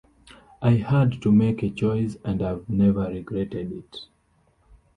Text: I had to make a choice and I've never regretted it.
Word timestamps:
I 0.63 0.71
had 0.77 1.21
to 1.21 1.31
make 1.31 1.61
a 1.61 1.69
choice 1.69 2.17
and 2.23 2.41
I've 2.41 2.67
never 2.67 3.01
regretted 3.05 3.71
it. 3.71 3.97